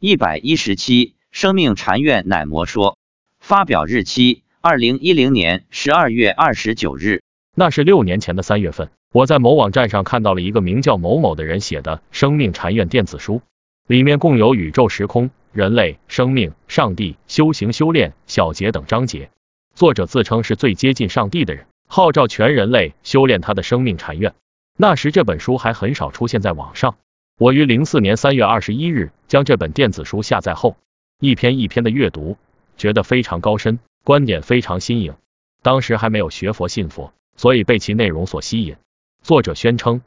[0.00, 2.96] 一百一十七，生命禅院乃魔说。
[3.40, 7.20] 发表日期：二零一零年十二月二十九日。
[7.56, 13.42] 那是六年前的三月份，我在某网站上看到了一个名叫某某的人写的《生命禅院》电子书，
[13.88, 19.30] 里面共有宇宙、时空、人类、生命、上帝、修行、修炼、小节等章节。
[19.74, 24.36] 作者自称是最接近上帝的人，号召全人类修炼他的生命禅院。
[24.76, 26.94] 那时这本书还很少出现在网上。
[27.38, 30.76] 我于零四年三月二十一日将这本电子书下载后，
[31.20, 32.36] 一篇一篇的阅读，
[32.76, 35.14] 觉得非常高深，观点非常新颖。
[35.62, 38.74] 当时还没有学佛信佛，所以被其内容所吸引。
[39.22, 40.00] 作者宣称，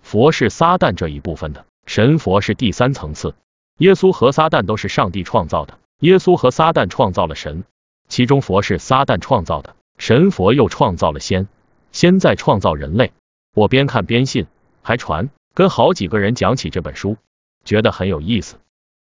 [0.00, 3.34] 佛是撒旦这一部分的，神佛是第三层次。
[3.80, 7.64] 耶稣和撒旦都是上帝创造的，耶稣和撒旦创造了神。
[8.08, 11.48] 其中佛是撒旦创造的，神佛又创造了仙，
[11.92, 13.12] 仙在创造人类。
[13.54, 14.46] 我边看边信，
[14.80, 15.28] 还传
[15.58, 17.16] 跟好几个人讲起这本书，
[17.64, 18.58] 觉得很有意思。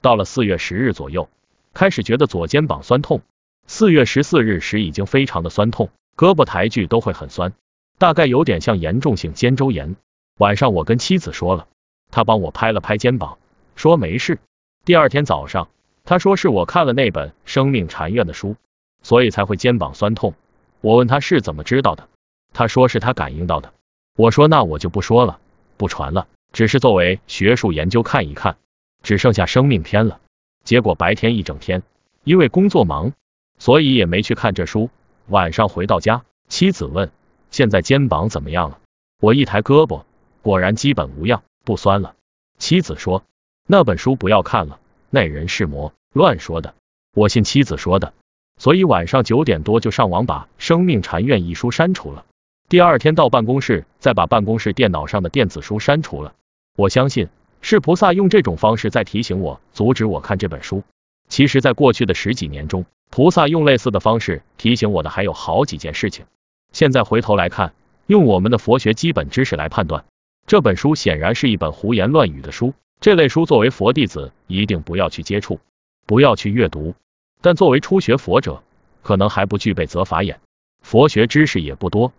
[0.00, 1.28] 到了四月十日左右，
[1.74, 3.22] 开始觉得左肩膀酸痛。
[3.66, 7.54] 四月十四日时已经非常的酸痛，胳膊抬举都会很酸，
[7.98, 9.96] 大概有点像严重性肩周炎。
[10.36, 11.66] 晚上我跟妻子说了，
[12.12, 13.38] 她帮我拍了拍肩膀，
[13.74, 14.38] 说没事。
[14.84, 15.68] 第二天早上，
[16.04, 18.54] 她说是我看了那本生命禅院的书。
[19.02, 20.34] 所以才会肩膀酸痛。
[20.82, 22.08] 我问他是怎么知道的，
[22.52, 23.72] 他说是他感应到的。
[24.14, 25.40] 我说那我就不说了，
[25.78, 28.58] 不传了，只是作为学术研究看一看。
[29.02, 30.20] 只剩下生命篇了。
[30.64, 31.82] 结果白天一整天，
[32.24, 33.12] 因为工作忙，
[33.58, 34.90] 所以也没去看这书。
[35.28, 37.10] 晚上回到家，妻子问
[37.50, 38.80] 现在肩膀怎么样了？
[39.20, 40.02] 我一抬胳膊，
[40.42, 42.16] 果然基本无恙，不酸了。
[42.58, 43.22] 妻子说
[43.66, 46.74] 那本书不要看了，那人是魔，乱说的。
[47.14, 48.12] 我信妻子说的。
[48.58, 52.26] 所以晚上九点多就上网把《生命禅院》一书删除了。
[52.70, 56.34] 第二天到办公室再把办公室电脑上的电子书删除了。
[56.76, 57.28] 我相信
[57.62, 60.82] 是菩萨用这种方式在提醒我，阻止我看这本书。
[61.30, 66.26] 其实，在过去的十几年中，菩萨用类似的方式提醒我的还有好几件事情。
[66.70, 67.72] 现在回头来看，
[68.06, 70.04] 用我们的佛学基本知识来判断，
[70.46, 72.74] 这本书显然是一本胡言乱语的书。
[73.00, 75.58] 这类书作为佛弟子一定不要去接触，
[76.04, 76.94] 不要去阅读。
[77.40, 78.62] 但作为初学佛者，
[79.02, 80.38] 可能还不具备责法眼，
[80.82, 82.12] 佛学知识也不多，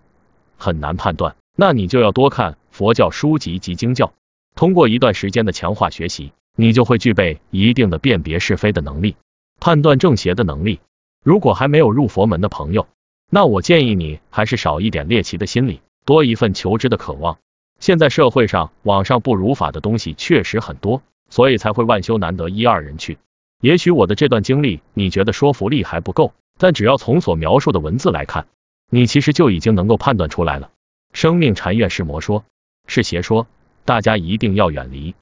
[0.60, 1.36] 很难判断。
[1.56, 4.14] 那你就要多看佛教书籍及经教，
[4.56, 9.16] 通过一段时间的强化学习，你就会具备一定的辨别是非的能力，
[9.60, 10.80] 判断正邪的能力。
[11.24, 12.88] 如果还没有入佛门的朋友，
[13.32, 17.38] 那我建议你还是少一点猎奇的心理，多一份求知的渴望。
[17.80, 23.18] 现在社会上网上不如法的东西确实很多，所以才会万修难得一二人去。
[23.62, 28.48] 也许我的这段经历你觉得说服力还不够，但只要从所描述的文字来看，
[28.90, 30.72] 你其实就已经能够判断出来了。
[31.14, 32.44] 生命禅院是魔说，
[32.88, 33.48] 是邪说，
[33.86, 35.16] 大家一定要远离。